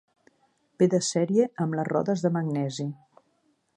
[0.81, 2.89] Ve de sèrie amb les rodes de magnesi.